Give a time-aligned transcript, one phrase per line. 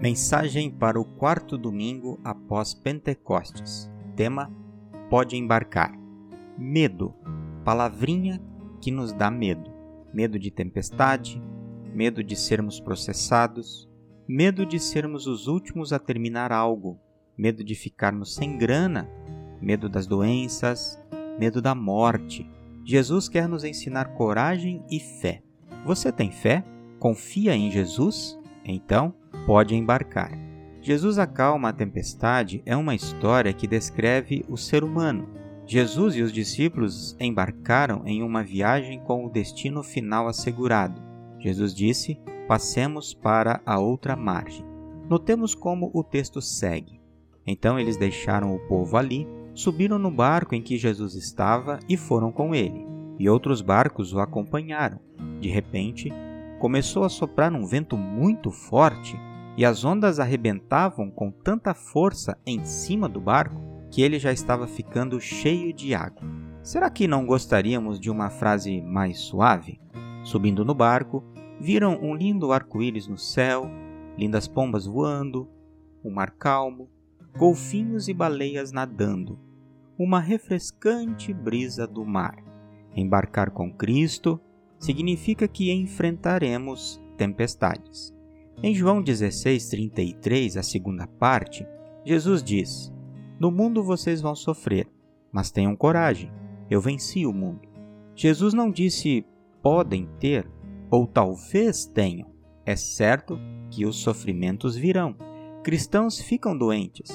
[0.00, 3.90] Mensagem para o quarto domingo após Pentecostes.
[4.14, 4.52] Tema:
[5.08, 5.92] Pode embarcar.
[6.58, 7.14] Medo.
[7.64, 8.42] Palavrinha
[8.80, 9.72] que nos dá medo.
[10.12, 11.42] Medo de tempestade,
[11.94, 13.88] medo de sermos processados,
[14.28, 17.00] medo de sermos os últimos a terminar algo,
[17.36, 19.08] medo de ficarmos sem grana,
[19.62, 21.02] medo das doenças,
[21.38, 22.48] medo da morte.
[22.84, 25.42] Jesus quer nos ensinar coragem e fé.
[25.84, 26.64] Você tem fé?
[26.98, 28.38] Confia em Jesus?
[28.64, 29.14] Então,
[29.46, 30.32] pode embarcar.
[30.82, 35.28] Jesus acalma a tempestade é uma história que descreve o ser humano.
[35.64, 41.00] Jesus e os discípulos embarcaram em uma viagem com o destino final assegurado.
[41.38, 44.64] Jesus disse: Passemos para a outra margem.
[45.08, 47.00] Notemos como o texto segue.
[47.46, 52.32] Então eles deixaram o povo ali, subiram no barco em que Jesus estava e foram
[52.32, 52.84] com ele.
[53.18, 55.00] E outros barcos o acompanharam.
[55.40, 56.12] De repente,
[56.58, 59.16] começou a soprar um vento muito forte
[59.56, 64.66] e as ondas arrebentavam com tanta força em cima do barco que ele já estava
[64.66, 66.22] ficando cheio de água.
[66.62, 69.80] Será que não gostaríamos de uma frase mais suave?
[70.24, 71.24] Subindo no barco,
[71.60, 73.70] viram um lindo arco-íris no céu,
[74.18, 75.48] lindas pombas voando,
[76.04, 76.90] um mar calmo,
[77.36, 79.38] golfinhos e baleias nadando,
[79.98, 82.36] uma refrescante brisa do mar.
[82.94, 84.40] Embarcar com Cristo
[84.78, 88.15] significa que enfrentaremos tempestades.
[88.62, 91.66] Em João 16:33, a segunda parte,
[92.04, 92.90] Jesus diz:
[93.38, 94.88] No mundo vocês vão sofrer,
[95.30, 96.32] mas tenham coragem,
[96.70, 97.68] eu venci o mundo.
[98.14, 99.26] Jesus não disse
[99.62, 100.50] podem ter
[100.90, 102.30] ou talvez tenham.
[102.64, 103.38] É certo
[103.70, 105.14] que os sofrimentos virão.
[105.62, 107.10] Cristãos ficam doentes,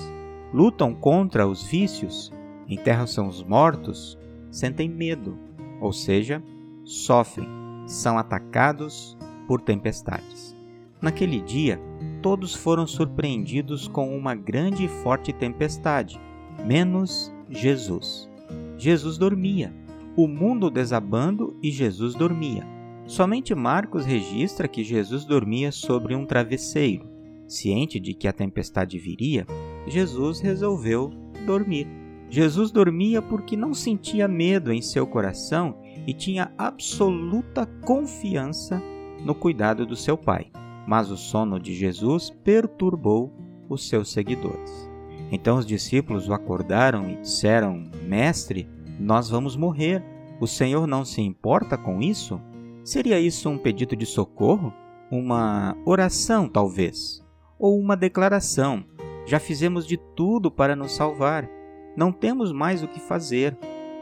[0.54, 2.32] lutam contra os vícios,
[2.68, 4.16] enterram os mortos,
[4.52, 5.40] sentem medo,
[5.82, 6.44] ou seja,
[6.84, 7.48] sofrem,
[7.88, 9.18] são atacados
[9.48, 10.61] por tempestades.
[11.02, 11.80] Naquele dia,
[12.22, 16.20] todos foram surpreendidos com uma grande e forte tempestade,
[16.64, 18.30] menos Jesus.
[18.78, 19.74] Jesus dormia,
[20.16, 22.66] o mundo desabando e Jesus dormia.
[23.08, 27.10] Somente Marcos registra que Jesus dormia sobre um travesseiro.
[27.48, 29.46] Ciente de que a tempestade viria,
[29.88, 31.12] Jesus resolveu
[31.46, 31.88] dormir.
[32.30, 35.78] Jesus dormia porque não sentia medo em seu coração
[36.08, 38.82] e tinha absoluta confiança
[39.26, 40.50] no cuidado do seu Pai.
[40.88, 43.32] Mas o sono de Jesus perturbou
[43.70, 44.90] os seus seguidores.
[45.32, 48.70] Então os discípulos o acordaram e disseram: Mestre,
[49.00, 50.04] nós vamos morrer.
[50.40, 52.42] O Senhor não se importa com isso?
[52.84, 54.74] Seria isso um pedido de socorro?
[55.12, 57.24] Uma oração, talvez?
[57.60, 58.84] Ou uma declaração?
[59.26, 61.48] Já fizemos de tudo para nos salvar.
[61.96, 63.58] Não temos mais o que fazer.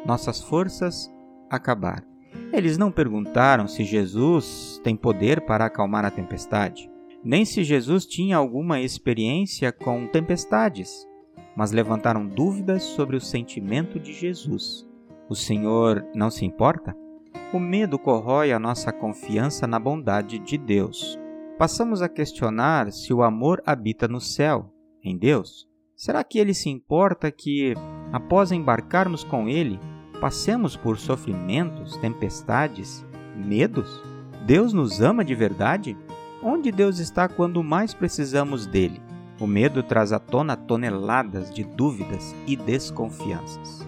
[0.06, 1.12] Nossas forças
[1.50, 2.09] acabaram.
[2.52, 6.90] Eles não perguntaram se Jesus tem poder para acalmar a tempestade,
[7.24, 11.08] nem se Jesus tinha alguma experiência com tempestades,
[11.56, 14.88] mas levantaram dúvidas sobre o sentimento de Jesus.
[15.30, 16.96] O Senhor não se importa?
[17.54, 21.20] O medo corrói a nossa confiança na bondade de Deus.
[21.58, 24.74] Passamos a questionar se o amor habita no céu,
[25.04, 25.68] em Deus.
[25.96, 27.74] Será que ele se importa que,
[28.12, 29.80] após embarcarmos com ele,
[30.20, 34.04] passemos por sofrimentos, tempestades, medos?
[34.46, 35.98] Deus nos ama de verdade?
[36.44, 39.02] Onde Deus está quando mais precisamos dele?
[39.40, 43.88] O medo traz à tona toneladas de dúvidas e desconfianças.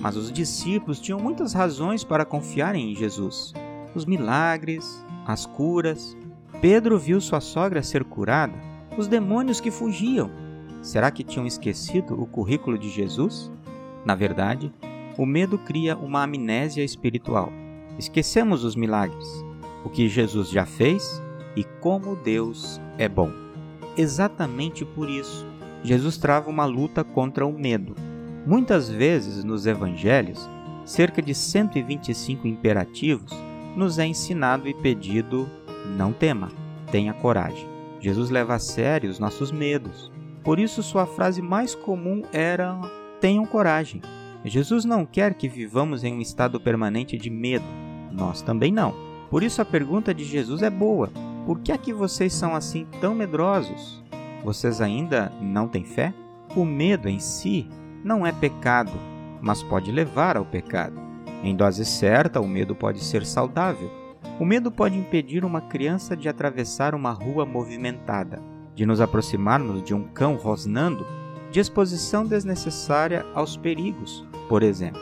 [0.00, 3.52] Mas os discípulos tinham muitas razões para confiarem em Jesus.
[3.94, 6.16] Os milagres, as curas.
[6.60, 8.54] Pedro viu sua sogra ser curada,
[8.98, 10.30] os demônios que fugiam.
[10.82, 13.50] Será que tinham esquecido o currículo de Jesus?
[14.04, 14.72] Na verdade,
[15.20, 17.52] o medo cria uma amnésia espiritual.
[17.98, 19.44] Esquecemos os milagres,
[19.84, 21.22] o que Jesus já fez
[21.54, 23.30] e como Deus é bom.
[23.98, 25.46] Exatamente por isso,
[25.84, 27.94] Jesus trava uma luta contra o medo.
[28.46, 30.48] Muitas vezes nos evangelhos,
[30.86, 33.30] cerca de 125 imperativos
[33.76, 35.46] nos é ensinado e pedido:
[35.98, 36.48] não tema,
[36.90, 37.68] tenha coragem.
[38.00, 40.10] Jesus leva a sério os nossos medos.
[40.42, 42.80] Por isso, sua frase mais comum era:
[43.20, 44.00] tenham coragem.
[44.44, 47.64] Jesus não quer que vivamos em um estado permanente de medo.
[48.10, 48.94] Nós também não.
[49.28, 51.10] Por isso a pergunta de Jesus é boa.
[51.46, 54.02] Por que é que vocês são assim tão medrosos?
[54.42, 56.14] Vocês ainda não têm fé?
[56.56, 57.68] O medo em si
[58.02, 58.92] não é pecado,
[59.40, 60.98] mas pode levar ao pecado.
[61.42, 63.90] Em dose certa, o medo pode ser saudável.
[64.38, 68.42] O medo pode impedir uma criança de atravessar uma rua movimentada,
[68.74, 71.06] de nos aproximarmos de um cão rosnando,
[71.50, 75.00] de exposição desnecessária aos perigos, por exemplo.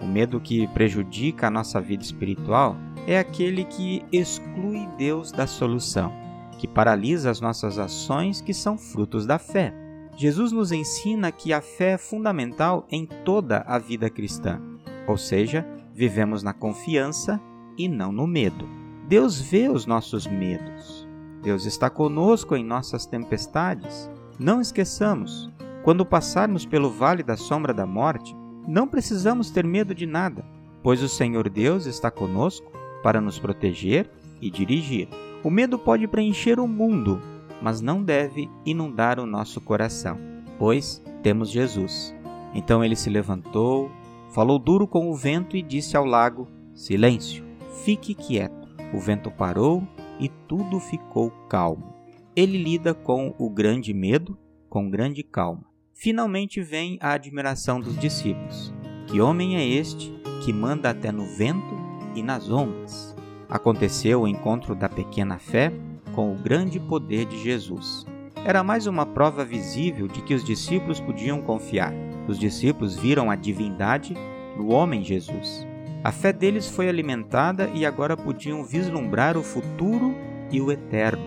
[0.00, 2.76] O medo que prejudica a nossa vida espiritual
[3.06, 6.12] é aquele que exclui Deus da solução.
[6.58, 9.74] que paralisa as nossas ações que são frutos da fé.
[10.16, 14.58] Jesus nos ensina que a fé é fundamental em toda a vida cristã,
[15.06, 17.38] ou seja, vivemos na confiança
[17.76, 18.66] e não no medo.
[19.06, 21.06] Deus vê os nossos medos.
[21.42, 24.10] Deus está conosco em nossas tempestades.
[24.38, 25.50] Não esqueçamos,
[25.86, 28.36] quando passarmos pelo vale da sombra da morte,
[28.66, 30.44] não precisamos ter medo de nada,
[30.82, 32.72] pois o Senhor Deus está conosco
[33.04, 34.10] para nos proteger
[34.42, 35.08] e dirigir.
[35.44, 37.22] O medo pode preencher o mundo,
[37.62, 40.18] mas não deve inundar o nosso coração,
[40.58, 42.12] pois temos Jesus.
[42.52, 43.88] Então ele se levantou,
[44.32, 47.44] falou duro com o vento e disse ao lago: Silêncio,
[47.84, 48.66] fique quieto.
[48.92, 49.86] O vento parou
[50.18, 51.94] e tudo ficou calmo.
[52.34, 54.36] Ele lida com o grande medo
[54.68, 55.75] com grande calma.
[55.98, 58.70] Finalmente vem a admiração dos discípulos.
[59.06, 60.12] Que homem é este
[60.44, 61.74] que manda até no vento
[62.14, 63.16] e nas ondas?
[63.48, 65.72] Aconteceu o encontro da pequena fé
[66.14, 68.04] com o grande poder de Jesus.
[68.44, 71.94] Era mais uma prova visível de que os discípulos podiam confiar.
[72.28, 74.14] Os discípulos viram a divindade
[74.54, 75.66] no homem Jesus.
[76.04, 80.14] A fé deles foi alimentada e agora podiam vislumbrar o futuro
[80.50, 81.24] e o eterno.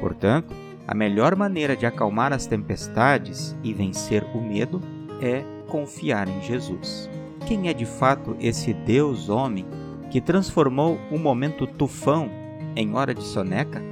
[0.00, 0.54] Portanto,
[0.86, 4.80] a melhor maneira de acalmar as tempestades e vencer o medo
[5.20, 7.08] é confiar em Jesus.
[7.46, 9.66] Quem é de fato esse Deus homem
[10.10, 12.30] que transformou um momento tufão
[12.76, 13.82] em hora de soneca?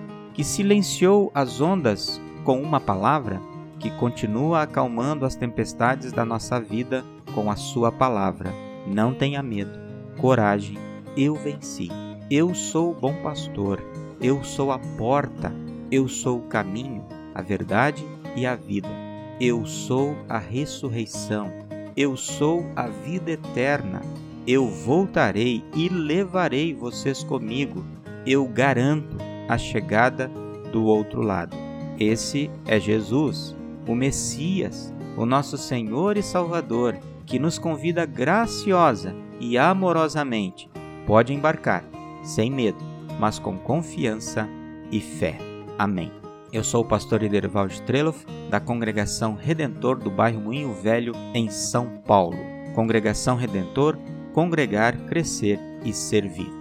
[0.40, 3.40] que silenciou as ondas com uma palavra,
[3.78, 7.04] que continua acalmando as tempestades da nossa vida
[7.34, 8.50] com a Sua palavra.
[8.86, 9.78] Não tenha medo,
[10.18, 10.78] coragem,
[11.16, 11.88] eu venci.
[12.30, 13.82] Eu sou o bom pastor,
[14.20, 15.52] eu sou a porta,
[15.90, 17.04] eu sou o caminho,
[17.34, 18.04] a verdade
[18.36, 18.88] e a vida.
[19.40, 21.50] Eu sou a ressurreição,
[21.96, 24.00] eu sou a vida eterna.
[24.46, 27.84] Eu voltarei e levarei vocês comigo.
[28.26, 29.16] Eu garanto
[29.48, 30.30] a chegada
[30.72, 31.56] do outro lado.
[31.98, 36.96] Esse é Jesus, o Messias, o nosso Senhor e Salvador,
[37.26, 40.70] que nos convida graciosa e amorosamente.
[41.06, 41.84] Pode embarcar,
[42.22, 42.82] sem medo,
[43.18, 44.48] mas com confiança
[44.90, 45.49] e fé.
[45.80, 46.12] Amém.
[46.52, 52.02] Eu sou o pastor Idervaldo Treloff, da Congregação Redentor do bairro Moinho Velho, em São
[52.06, 52.36] Paulo.
[52.74, 53.96] Congregação Redentor,
[54.34, 56.59] congregar, crescer e servir.